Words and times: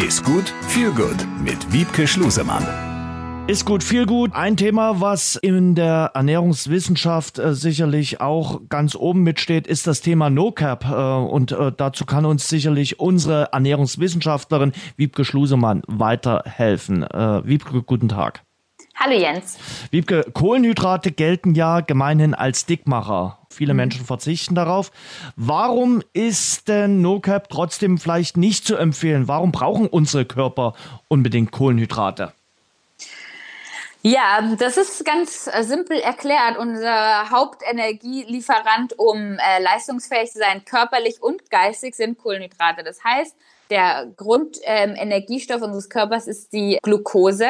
Ist 0.00 0.24
gut, 0.24 0.54
viel 0.62 0.92
gut 0.92 1.26
mit 1.44 1.74
Wiebke 1.74 2.08
Schlusemann. 2.08 2.64
Ist 3.46 3.66
gut, 3.66 3.84
viel 3.84 4.06
gut. 4.06 4.30
Ein 4.32 4.56
Thema, 4.56 5.02
was 5.02 5.36
in 5.36 5.74
der 5.74 6.12
Ernährungswissenschaft 6.14 7.38
äh, 7.38 7.52
sicherlich 7.52 8.18
auch 8.18 8.62
ganz 8.70 8.94
oben 8.94 9.22
mitsteht, 9.22 9.66
ist 9.66 9.86
das 9.86 10.00
Thema 10.00 10.30
No-Cap. 10.30 10.86
Äh, 10.86 10.94
und 10.94 11.52
äh, 11.52 11.70
dazu 11.76 12.06
kann 12.06 12.24
uns 12.24 12.48
sicherlich 12.48 12.98
unsere 12.98 13.52
Ernährungswissenschaftlerin 13.52 14.72
Wiebke 14.96 15.26
Schlusemann 15.26 15.82
weiterhelfen. 15.86 17.02
Äh, 17.02 17.46
Wiebke, 17.46 17.82
guten 17.82 18.08
Tag. 18.08 18.42
Hallo 19.02 19.18
Jens. 19.18 19.56
Wiebke, 19.90 20.26
Kohlenhydrate 20.34 21.10
gelten 21.10 21.54
ja 21.54 21.80
gemeinhin 21.80 22.34
als 22.34 22.66
Dickmacher. 22.66 23.38
Viele 23.48 23.72
mhm. 23.72 23.78
Menschen 23.78 24.04
verzichten 24.04 24.54
darauf. 24.54 24.92
Warum 25.36 26.02
ist 26.12 26.68
denn 26.68 27.00
No-Cap 27.00 27.48
trotzdem 27.48 27.96
vielleicht 27.96 28.36
nicht 28.36 28.66
zu 28.66 28.76
empfehlen? 28.76 29.26
Warum 29.26 29.52
brauchen 29.52 29.86
unsere 29.86 30.26
Körper 30.26 30.74
unbedingt 31.08 31.50
Kohlenhydrate? 31.50 32.34
Ja, 34.02 34.42
das 34.58 34.76
ist 34.76 35.02
ganz 35.06 35.48
äh, 35.50 35.62
simpel 35.62 35.98
erklärt. 35.98 36.58
Unser 36.58 37.30
Hauptenergielieferant, 37.30 38.98
um 38.98 39.38
äh, 39.38 39.62
leistungsfähig 39.62 40.30
zu 40.30 40.40
sein, 40.40 40.66
körperlich 40.66 41.22
und 41.22 41.50
geistig, 41.50 41.94
sind 41.94 42.18
Kohlenhydrate. 42.18 42.84
Das 42.84 43.02
heißt, 43.02 43.34
der 43.70 44.12
Grundenergiestoff 44.16 45.58
ähm, 45.58 45.64
unseres 45.64 45.88
Körpers 45.88 46.26
ist 46.26 46.52
die 46.52 46.78
Glucose. 46.82 47.46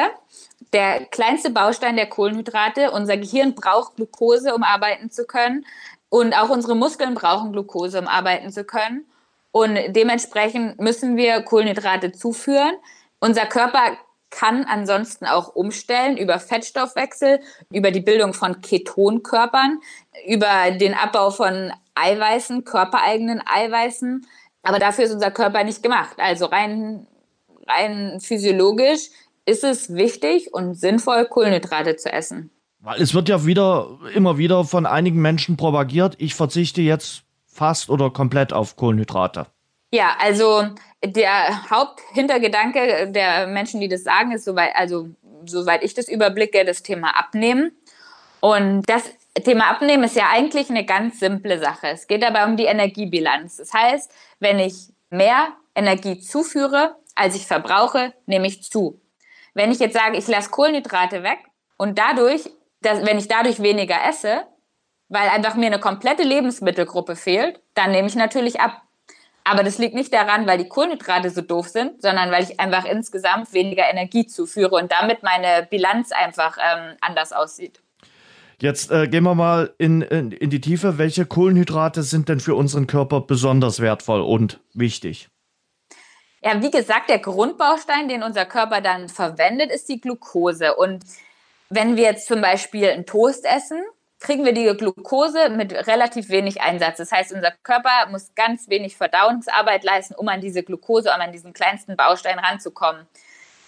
Der 0.73 1.05
kleinste 1.05 1.49
Baustein 1.49 1.95
der 1.95 2.07
Kohlenhydrate. 2.07 2.91
Unser 2.91 3.17
Gehirn 3.17 3.55
braucht 3.55 3.95
Glucose, 3.95 4.55
um 4.55 4.63
arbeiten 4.63 5.11
zu 5.11 5.25
können. 5.25 5.65
Und 6.09 6.33
auch 6.33 6.49
unsere 6.49 6.75
Muskeln 6.75 7.15
brauchen 7.15 7.51
Glucose, 7.51 7.99
um 7.99 8.07
arbeiten 8.07 8.51
zu 8.51 8.63
können. 8.63 9.05
Und 9.51 9.77
dementsprechend 9.89 10.79
müssen 10.79 11.17
wir 11.17 11.41
Kohlenhydrate 11.41 12.11
zuführen. 12.11 12.75
Unser 13.19 13.45
Körper 13.45 13.97
kann 14.29 14.63
ansonsten 14.63 15.25
auch 15.25 15.55
umstellen 15.55 16.17
über 16.17 16.39
Fettstoffwechsel, 16.39 17.41
über 17.71 17.91
die 17.91 17.99
Bildung 17.99 18.33
von 18.33 18.61
Ketonkörpern, 18.61 19.79
über 20.25 20.71
den 20.71 20.93
Abbau 20.93 21.31
von 21.31 21.71
Eiweißen, 21.95 22.63
körpereigenen 22.63 23.41
Eiweißen. 23.45 24.25
Aber 24.63 24.79
dafür 24.79 25.05
ist 25.05 25.13
unser 25.13 25.31
Körper 25.31 25.63
nicht 25.63 25.83
gemacht. 25.83 26.17
Also 26.17 26.45
rein, 26.45 27.07
rein 27.67 28.19
physiologisch 28.19 29.09
ist 29.45 29.63
es 29.63 29.93
wichtig 29.93 30.53
und 30.53 30.75
sinnvoll, 30.75 31.25
Kohlenhydrate 31.25 31.95
zu 31.95 32.11
essen. 32.11 32.51
Weil 32.79 33.01
es 33.01 33.13
wird 33.13 33.29
ja 33.29 33.45
wieder, 33.45 33.99
immer 34.15 34.37
wieder 34.37 34.63
von 34.63 34.85
einigen 34.85 35.21
Menschen 35.21 35.57
propagiert, 35.57 36.15
ich 36.17 36.35
verzichte 36.35 36.81
jetzt 36.81 37.23
fast 37.45 37.89
oder 37.89 38.09
komplett 38.09 38.53
auf 38.53 38.75
Kohlenhydrate. 38.75 39.47
Ja, 39.93 40.15
also 40.19 40.63
der 41.03 41.69
Haupthintergedanke 41.69 43.11
der 43.11 43.47
Menschen, 43.47 43.81
die 43.81 43.89
das 43.89 44.03
sagen, 44.03 44.31
ist 44.31 44.45
soweit, 44.45 44.75
also 44.75 45.09
soweit 45.45 45.83
ich 45.83 45.93
das 45.93 46.07
überblicke, 46.07 46.63
das 46.65 46.81
Thema 46.81 47.17
Abnehmen. 47.17 47.71
Und 48.39 48.83
das 48.87 49.03
Thema 49.33 49.69
Abnehmen 49.69 50.03
ist 50.03 50.15
ja 50.15 50.29
eigentlich 50.29 50.69
eine 50.69 50.85
ganz 50.85 51.19
simple 51.19 51.57
Sache. 51.59 51.87
Es 51.87 52.07
geht 52.07 52.21
dabei 52.21 52.45
um 52.45 52.57
die 52.57 52.65
Energiebilanz. 52.65 53.57
Das 53.57 53.73
heißt, 53.73 54.11
wenn 54.39 54.59
ich 54.59 54.89
mehr 55.09 55.53
Energie 55.73 56.19
zuführe, 56.19 56.95
als 57.15 57.35
ich 57.35 57.47
verbrauche, 57.47 58.13
nehme 58.25 58.47
ich 58.47 58.63
zu. 58.63 59.01
Wenn 59.53 59.71
ich 59.71 59.79
jetzt 59.79 59.93
sage, 59.93 60.17
ich 60.17 60.27
lasse 60.27 60.49
Kohlenhydrate 60.49 61.23
weg 61.23 61.39
und 61.77 61.97
dadurch, 61.97 62.49
dass, 62.81 63.05
wenn 63.05 63.17
ich 63.17 63.27
dadurch 63.27 63.61
weniger 63.61 63.97
esse, 64.07 64.43
weil 65.07 65.29
einfach 65.29 65.55
mir 65.55 65.67
eine 65.67 65.79
komplette 65.79 66.23
Lebensmittelgruppe 66.23 67.15
fehlt, 67.15 67.61
dann 67.73 67.91
nehme 67.91 68.07
ich 68.07 68.15
natürlich 68.15 68.59
ab. 68.59 68.81
Aber 69.43 69.63
das 69.63 69.77
liegt 69.77 69.95
nicht 69.95 70.13
daran, 70.13 70.45
weil 70.45 70.57
die 70.57 70.69
Kohlenhydrate 70.69 71.29
so 71.29 71.41
doof 71.41 71.67
sind, 71.67 72.01
sondern 72.01 72.31
weil 72.31 72.43
ich 72.43 72.59
einfach 72.59 72.85
insgesamt 72.85 73.53
weniger 73.53 73.89
Energie 73.89 74.27
zuführe 74.27 74.75
und 74.75 74.91
damit 74.91 75.23
meine 75.23 75.67
Bilanz 75.69 76.11
einfach 76.11 76.57
ähm, 76.57 76.95
anders 77.01 77.33
aussieht. 77.33 77.81
Jetzt 78.61 78.91
äh, 78.91 79.07
gehen 79.07 79.23
wir 79.23 79.33
mal 79.33 79.73
in, 79.79 80.03
in, 80.03 80.31
in 80.31 80.51
die 80.51 80.61
Tiefe. 80.61 80.99
Welche 80.99 81.25
Kohlenhydrate 81.25 82.03
sind 82.03 82.29
denn 82.29 82.39
für 82.39 82.53
unseren 82.53 82.85
Körper 82.85 83.21
besonders 83.21 83.79
wertvoll 83.79 84.21
und 84.21 84.59
wichtig? 84.73 85.29
Ja, 86.43 86.61
wie 86.61 86.69
gesagt, 86.69 87.09
der 87.09 87.17
Grundbaustein, 87.17 88.07
den 88.07 88.21
unser 88.21 88.45
Körper 88.45 88.81
dann 88.81 89.09
verwendet, 89.09 89.71
ist 89.71 89.89
die 89.89 89.99
Glucose. 89.99 90.75
Und 90.75 91.03
wenn 91.69 91.95
wir 91.95 92.03
jetzt 92.03 92.27
zum 92.27 92.41
Beispiel 92.41 92.89
einen 92.89 93.07
Toast 93.07 93.45
essen, 93.45 93.81
kriegen 94.19 94.45
wir 94.45 94.53
die 94.53 94.65
Glucose 94.77 95.49
mit 95.49 95.73
relativ 95.87 96.29
wenig 96.29 96.61
Einsatz. 96.61 96.97
Das 96.97 97.11
heißt, 97.11 97.33
unser 97.33 97.53
Körper 97.63 98.07
muss 98.11 98.35
ganz 98.35 98.69
wenig 98.69 98.95
Verdauungsarbeit 98.95 99.83
leisten, 99.83 100.13
um 100.13 100.27
an 100.27 100.39
diese 100.39 100.61
Glucose, 100.61 101.09
um 101.09 101.19
an 101.19 101.31
diesen 101.31 101.53
kleinsten 101.53 101.97
Baustein 101.97 102.37
ranzukommen. 102.37 103.07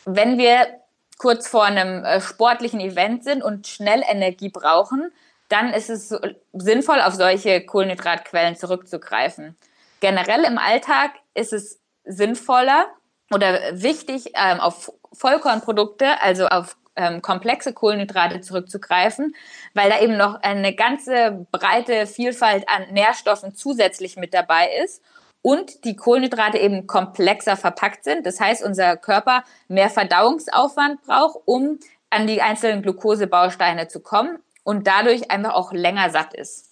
Wenn 0.05 0.37
wir 0.37 0.82
kurz 1.17 1.47
vor 1.47 1.63
einem 1.63 2.03
äh, 2.03 2.21
sportlichen 2.21 2.79
Event 2.79 3.23
sind 3.23 3.43
und 3.43 3.67
schnell 3.67 4.03
Energie 4.07 4.49
brauchen, 4.49 5.11
dann 5.49 5.71
ist 5.71 5.89
es 5.89 6.13
sinnvoll, 6.53 7.01
auf 7.01 7.13
solche 7.13 7.65
Kohlenhydratquellen 7.65 8.55
zurückzugreifen. 8.55 9.55
Generell 9.99 10.43
im 10.43 10.57
Alltag 10.57 11.11
ist 11.33 11.53
es 11.53 11.79
sinnvoller 12.05 12.87
oder 13.31 13.59
wichtig, 13.73 14.31
ähm, 14.35 14.59
auf 14.59 14.91
Vollkornprodukte, 15.13 16.21
also 16.21 16.47
auf 16.47 16.75
ähm, 16.95 17.21
komplexe 17.21 17.73
Kohlenhydrate 17.73 18.41
zurückzugreifen, 18.41 19.35
weil 19.73 19.89
da 19.89 19.99
eben 19.99 20.17
noch 20.17 20.41
eine 20.41 20.75
ganze 20.75 21.45
breite 21.51 22.05
Vielfalt 22.07 22.67
an 22.67 22.91
Nährstoffen 22.91 23.55
zusätzlich 23.55 24.17
mit 24.17 24.33
dabei 24.33 24.69
ist 24.83 25.01
und 25.43 25.83
die 25.83 25.95
Kohlenhydrate 25.95 26.57
eben 26.57 26.87
komplexer 26.87 27.55
verpackt 27.55 28.05
sind. 28.05 28.25
Das 28.25 28.39
heißt, 28.39 28.63
unser 28.63 28.97
Körper 28.97 29.43
mehr 29.67 29.91
Verdauungsaufwand 29.91 31.03
braucht, 31.03 31.37
um 31.45 31.77
an 32.09 32.25
die 32.25 32.41
einzelnen 32.41 32.81
Glukosebausteine 32.81 33.87
zu 33.87 33.99
kommen 33.99 34.39
und 34.63 34.87
dadurch 34.87 35.29
einfach 35.29 35.53
auch 35.53 35.73
länger 35.73 36.09
satt 36.09 36.33
ist. 36.33 36.69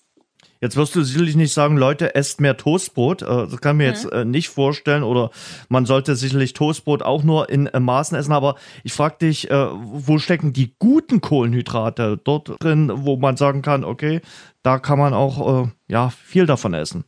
Jetzt 0.61 0.77
wirst 0.77 0.95
du 0.95 1.01
sicherlich 1.01 1.35
nicht 1.35 1.53
sagen, 1.53 1.75
Leute, 1.75 2.13
esst 2.13 2.39
mehr 2.39 2.55
Toastbrot. 2.55 3.23
Äh, 3.23 3.25
das 3.25 3.59
kann 3.61 3.75
ich 3.75 3.77
mir 3.77 3.87
mhm. 3.87 3.93
jetzt 3.93 4.11
äh, 4.11 4.25
nicht 4.25 4.49
vorstellen. 4.49 5.01
Oder 5.01 5.31
man 5.69 5.87
sollte 5.87 6.15
sicherlich 6.15 6.53
Toastbrot 6.53 7.01
auch 7.01 7.23
nur 7.23 7.49
in 7.49 7.65
äh, 7.65 7.79
Maßen 7.79 8.15
essen. 8.15 8.31
Aber 8.31 8.55
ich 8.83 8.93
frage 8.93 9.17
dich, 9.21 9.49
wo 9.49 10.19
stecken 10.19 10.53
die 10.53 10.75
guten 10.77 11.19
Kohlenhydrate 11.19 12.19
dort 12.23 12.63
drin, 12.63 12.91
wo 12.93 13.17
man 13.17 13.37
sagen 13.37 13.63
kann, 13.63 13.83
okay, 13.83 14.21
da 14.61 14.77
kann 14.77 14.99
man 14.99 15.15
auch 15.15 15.67
ja, 15.87 16.09
viel 16.09 16.45
davon 16.45 16.75
essen? 16.75 17.05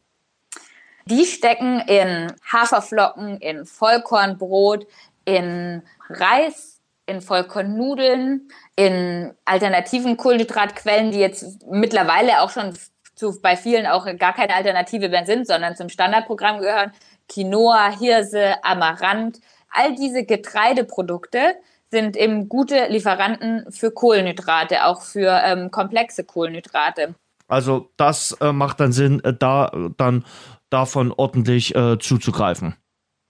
Die 1.05 1.25
stecken 1.25 1.81
in 1.81 2.33
Haferflocken, 2.51 3.37
in 3.39 3.65
Vollkornbrot, 3.65 4.87
in 5.25 5.83
Reis, 6.09 6.79
in 7.05 7.21
Vollkornnudeln, 7.21 8.49
in 8.75 9.33
alternativen 9.45 10.15
Kohlenhydratquellen, 10.15 11.11
die 11.11 11.19
jetzt 11.19 11.65
mittlerweile 11.69 12.41
auch 12.41 12.49
schon 12.49 12.73
zu, 13.15 13.39
bei 13.41 13.57
vielen 13.57 13.85
auch 13.85 14.05
gar 14.17 14.33
keine 14.33 14.55
Alternative 14.55 15.09
mehr 15.09 15.25
sind, 15.25 15.45
sondern 15.45 15.75
zum 15.75 15.89
Standardprogramm 15.89 16.59
gehören. 16.59 16.91
Quinoa, 17.29 17.97
Hirse, 17.97 18.63
Amaranth, 18.63 19.39
all 19.71 19.95
diese 19.95 20.23
Getreideprodukte 20.23 21.55
sind 21.91 22.17
eben 22.17 22.49
gute 22.49 22.87
Lieferanten 22.87 23.71
für 23.71 23.91
Kohlenhydrate, 23.91 24.85
auch 24.85 25.01
für 25.01 25.41
ähm, 25.43 25.69
komplexe 25.69 26.23
Kohlenhydrate. 26.23 27.15
Also 27.53 27.91
das 27.97 28.35
äh, 28.41 28.51
macht 28.51 28.79
dann 28.79 28.91
Sinn, 28.91 29.23
äh, 29.23 29.33
da 29.33 29.71
dann 29.97 30.25
davon 30.69 31.13
ordentlich 31.15 31.75
äh, 31.75 31.99
zuzugreifen. 31.99 32.75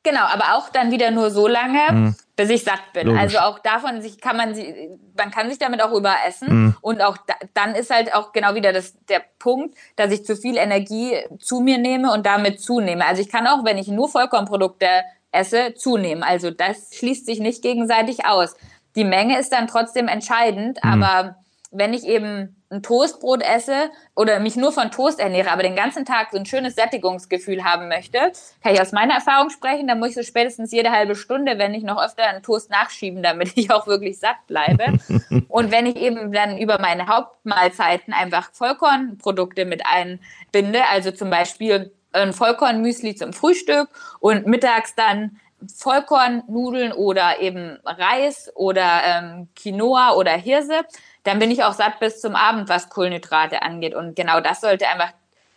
Genau, 0.03 0.25
aber 0.25 0.55
auch 0.55 0.69
dann 0.69 0.91
wieder 0.91 1.11
nur 1.11 1.29
so 1.29 1.47
lange, 1.47 1.79
mhm. 1.91 2.15
bis 2.35 2.49
ich 2.49 2.63
satt 2.63 2.91
bin. 2.93 3.07
Logisch. 3.07 3.21
Also 3.21 3.37
auch 3.39 3.59
davon 3.59 4.01
sich 4.01 4.19
kann 4.19 4.35
man 4.35 4.53
sie, 4.53 4.89
man 5.17 5.31
kann 5.31 5.49
sich 5.49 5.59
damit 5.59 5.81
auch 5.81 5.93
überessen 5.93 6.65
mhm. 6.65 6.75
und 6.81 7.01
auch 7.01 7.15
da, 7.25 7.35
dann 7.53 7.73
ist 7.73 7.89
halt 7.89 8.13
auch 8.13 8.33
genau 8.33 8.53
wieder 8.53 8.73
das 8.73 8.95
der 9.05 9.21
Punkt, 9.39 9.75
dass 9.95 10.11
ich 10.11 10.25
zu 10.25 10.35
viel 10.35 10.57
Energie 10.57 11.15
zu 11.39 11.61
mir 11.61 11.77
nehme 11.77 12.11
und 12.11 12.25
damit 12.25 12.59
zunehme. 12.59 13.05
Also 13.05 13.21
ich 13.21 13.29
kann 13.29 13.47
auch, 13.47 13.63
wenn 13.63 13.77
ich 13.77 13.87
nur 13.87 14.09
Vollkornprodukte 14.09 14.87
esse, 15.31 15.73
zunehmen. 15.73 16.23
Also 16.23 16.51
das 16.51 16.93
schließt 16.95 17.25
sich 17.25 17.39
nicht 17.39 17.61
gegenseitig 17.61 18.25
aus. 18.25 18.55
Die 18.95 19.05
Menge 19.05 19.39
ist 19.39 19.53
dann 19.53 19.67
trotzdem 19.67 20.09
entscheidend, 20.09 20.79
mhm. 20.83 21.03
aber 21.03 21.37
wenn 21.71 21.93
ich 21.93 22.05
eben 22.05 22.62
ein 22.73 22.81
Toastbrot 22.81 23.41
esse 23.41 23.91
oder 24.15 24.39
mich 24.39 24.55
nur 24.55 24.71
von 24.71 24.91
Toast 24.91 25.19
ernähre, 25.19 25.51
aber 25.51 25.63
den 25.63 25.75
ganzen 25.75 26.05
Tag 26.05 26.29
so 26.31 26.37
ein 26.37 26.45
schönes 26.45 26.75
Sättigungsgefühl 26.75 27.63
haben 27.63 27.87
möchte, 27.87 28.17
kann 28.61 28.73
ich 28.73 28.81
aus 28.81 28.91
meiner 28.91 29.13
Erfahrung 29.15 29.49
sprechen, 29.49 29.87
dann 29.87 29.99
muss 29.99 30.09
ich 30.09 30.15
so 30.15 30.23
spätestens 30.23 30.71
jede 30.71 30.91
halbe 30.91 31.15
Stunde, 31.15 31.57
wenn 31.57 31.71
nicht 31.71 31.85
noch 31.85 32.03
öfter 32.03 32.23
einen 32.23 32.43
Toast 32.43 32.69
nachschieben, 32.69 33.23
damit 33.23 33.51
ich 33.55 33.71
auch 33.71 33.87
wirklich 33.87 34.19
satt 34.19 34.45
bleibe. 34.47 34.97
Und 35.47 35.71
wenn 35.71 35.85
ich 35.85 35.95
eben 35.95 36.31
dann 36.31 36.57
über 36.57 36.79
meine 36.79 37.07
Hauptmahlzeiten 37.07 38.13
einfach 38.13 38.51
Vollkornprodukte 38.53 39.65
mit 39.65 39.83
einbinde, 39.85 40.83
also 40.91 41.11
zum 41.11 41.29
Beispiel 41.29 41.93
ein 42.11 42.33
Vollkornmüsli 42.33 43.15
zum 43.15 43.33
Frühstück 43.33 43.89
und 44.19 44.47
mittags 44.47 44.95
dann 44.95 45.39
Vollkornnudeln 45.75 46.91
oder 46.91 47.39
eben 47.41 47.77
Reis 47.85 48.51
oder 48.55 49.01
ähm, 49.05 49.47
Quinoa 49.55 50.13
oder 50.13 50.31
Hirse, 50.31 50.81
dann 51.23 51.39
bin 51.39 51.51
ich 51.51 51.63
auch 51.63 51.73
satt 51.73 51.99
bis 51.99 52.21
zum 52.21 52.35
Abend, 52.35 52.69
was 52.69 52.89
Kohlenhydrate 52.89 53.61
angeht. 53.61 53.95
Und 53.95 54.15
genau 54.15 54.39
das 54.39 54.61
sollte 54.61 54.87
einfach 54.87 55.13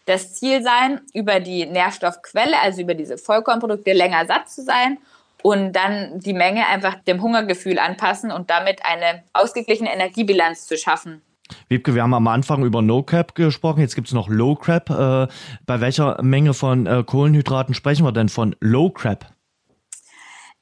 das 0.07 0.35
Ziel 0.35 0.63
sein, 0.63 1.01
über 1.13 1.41
die 1.41 1.67
Nährstoffquelle, 1.67 2.59
also 2.61 2.83
über 2.83 2.95
diese 2.95 3.19
Vollkornprodukte 3.19 3.93
länger 3.93 4.27
satt 4.27 4.49
zu 4.49 4.63
sein 4.63 4.99
und 5.43 5.73
dann 5.73 6.19
die 6.21 6.33
Menge 6.33 6.67
einfach 6.67 6.95
dem 7.05 7.23
Hungergefühl 7.23 7.79
anpassen 7.79 8.31
und 8.31 8.51
damit 8.51 8.81
eine 8.85 9.23
ausgeglichene 9.33 9.93
Energiebilanz 9.93 10.67
zu 10.67 10.77
schaffen. 10.77 11.23
Wiebke, 11.69 11.95
wir 11.95 12.03
haben 12.03 12.15
am 12.15 12.27
Anfang 12.27 12.65
über 12.65 12.83
No 12.83 13.03
Cap 13.03 13.35
gesprochen, 13.35 13.81
jetzt 13.81 13.95
gibt 13.95 14.09
es 14.09 14.15
noch 14.15 14.29
Low 14.29 14.57
Crap. 14.57 14.91
Äh, 14.91 15.29
bei 15.65 15.81
welcher 15.81 16.21
Menge 16.23 16.55
von 16.55 16.87
äh, 16.87 17.05
Kohlenhydraten 17.05 17.75
sprechen 17.75 18.05
wir 18.05 18.13
denn 18.13 18.29
von 18.29 18.57
Low 18.61 18.91
Crap? 18.91 19.36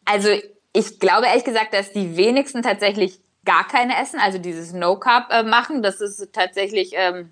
Also 0.04 0.30
ich 0.72 0.98
glaube 1.00 1.26
ehrlich 1.26 1.44
gesagt, 1.44 1.74
dass 1.74 1.92
die 1.92 2.16
wenigsten 2.16 2.62
tatsächlich 2.62 3.20
gar 3.44 3.66
keine 3.66 4.00
essen, 4.00 4.18
also 4.18 4.38
dieses 4.38 4.72
No 4.72 4.98
Carb 4.98 5.30
äh, 5.30 5.42
machen. 5.42 5.82
Das 5.82 6.00
ist 6.00 6.32
tatsächlich 6.32 6.92
ähm, 6.94 7.30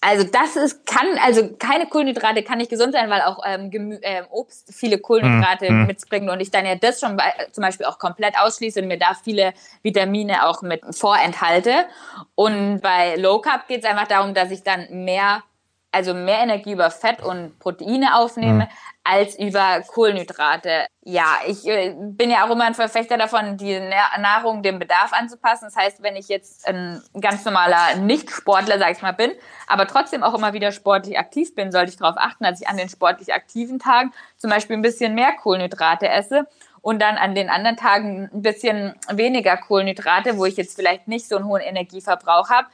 also 0.00 0.24
das 0.24 0.56
ist, 0.56 0.86
kann, 0.86 1.06
also 1.24 1.54
keine 1.58 1.86
Kohlenhydrate 1.86 2.42
kann 2.42 2.58
nicht 2.58 2.70
gesund 2.70 2.92
sein, 2.92 3.08
weil 3.08 3.22
auch 3.22 3.38
ähm, 3.46 3.70
Gemü 3.70 3.98
äh, 4.02 4.22
Obst 4.30 4.72
viele 4.74 4.98
Kohlenhydrate 4.98 5.70
mm, 5.70 5.86
mitbringt 5.86 6.28
und 6.28 6.40
ich 6.40 6.50
dann 6.50 6.66
ja 6.66 6.74
das 6.74 7.00
schon 7.00 7.16
bei, 7.16 7.32
zum 7.52 7.62
Beispiel 7.62 7.86
auch 7.86 7.98
komplett 7.98 8.36
ausschließe 8.36 8.80
und 8.80 8.88
mir 8.88 8.98
da 8.98 9.14
viele 9.14 9.52
Vitamine 9.82 10.46
auch 10.46 10.62
mit 10.62 10.82
vorenthalte. 10.90 11.86
Und 12.34 12.80
bei 12.80 13.14
Low 13.16 13.40
Carb 13.40 13.68
geht 13.68 13.84
es 13.84 13.90
einfach 13.90 14.08
darum, 14.08 14.34
dass 14.34 14.50
ich 14.50 14.64
dann 14.64 15.04
mehr 15.04 15.42
also 15.92 16.14
mehr 16.14 16.38
Energie 16.38 16.72
über 16.72 16.90
Fett 16.90 17.22
und 17.22 17.58
Proteine 17.58 18.16
aufnehme, 18.16 18.64
mhm. 18.64 18.68
als 19.04 19.38
über 19.38 19.82
Kohlenhydrate. 19.86 20.86
Ja, 21.02 21.38
ich 21.46 21.66
äh, 21.66 21.94
bin 21.96 22.30
ja 22.30 22.46
auch 22.46 22.50
immer 22.50 22.64
ein 22.64 22.74
Verfechter 22.74 23.18
davon, 23.18 23.58
die 23.58 23.78
Nahrung 24.18 24.62
dem 24.62 24.78
Bedarf 24.78 25.12
anzupassen. 25.12 25.66
Das 25.66 25.76
heißt, 25.76 26.02
wenn 26.02 26.16
ich 26.16 26.28
jetzt 26.28 26.66
ein 26.66 27.02
ganz 27.20 27.44
normaler 27.44 27.96
Nicht-Sportler, 27.96 28.78
sag 28.78 28.92
ich 28.92 29.02
mal, 29.02 29.12
bin, 29.12 29.32
aber 29.66 29.86
trotzdem 29.86 30.22
auch 30.22 30.34
immer 30.34 30.54
wieder 30.54 30.72
sportlich 30.72 31.18
aktiv 31.18 31.54
bin, 31.54 31.70
sollte 31.70 31.90
ich 31.90 31.98
darauf 31.98 32.16
achten, 32.16 32.44
dass 32.44 32.60
ich 32.60 32.68
an 32.68 32.78
den 32.78 32.88
sportlich 32.88 33.34
aktiven 33.34 33.78
Tagen 33.78 34.12
zum 34.38 34.50
Beispiel 34.50 34.76
ein 34.76 34.82
bisschen 34.82 35.14
mehr 35.14 35.32
Kohlenhydrate 35.32 36.08
esse 36.08 36.46
und 36.80 37.02
dann 37.02 37.16
an 37.16 37.34
den 37.34 37.50
anderen 37.50 37.76
Tagen 37.76 38.30
ein 38.32 38.42
bisschen 38.42 38.94
weniger 39.10 39.56
Kohlenhydrate, 39.58 40.38
wo 40.38 40.46
ich 40.46 40.56
jetzt 40.56 40.74
vielleicht 40.74 41.06
nicht 41.06 41.28
so 41.28 41.36
einen 41.36 41.44
hohen 41.44 41.60
Energieverbrauch 41.60 42.48
habe. 42.48 42.66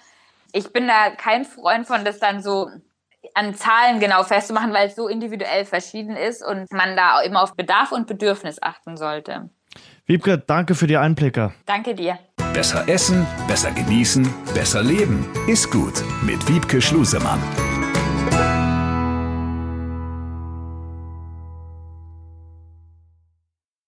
Ich 0.52 0.72
bin 0.72 0.86
da 0.86 1.10
kein 1.10 1.44
Freund 1.44 1.86
von, 1.86 2.04
das 2.04 2.18
dann 2.18 2.42
so 2.42 2.70
an 3.38 3.54
Zahlen 3.54 4.00
genau 4.00 4.24
festzumachen, 4.24 4.72
weil 4.72 4.88
es 4.88 4.96
so 4.96 5.06
individuell 5.06 5.64
verschieden 5.64 6.16
ist 6.16 6.44
und 6.44 6.70
man 6.72 6.96
da 6.96 7.20
immer 7.20 7.42
auf 7.42 7.54
Bedarf 7.54 7.92
und 7.92 8.06
Bedürfnis 8.06 8.60
achten 8.60 8.96
sollte. 8.96 9.48
Wiebke, 10.06 10.38
danke 10.38 10.74
für 10.74 10.86
die 10.86 10.96
Einblicke. 10.96 11.52
Danke 11.66 11.94
dir. 11.94 12.18
Besser 12.52 12.88
essen, 12.88 13.26
besser 13.46 13.70
genießen, 13.70 14.26
besser 14.54 14.82
leben. 14.82 15.24
Ist 15.46 15.70
gut 15.70 16.02
mit 16.22 16.48
Wiebke 16.48 16.80
Schlusemann. 16.82 17.38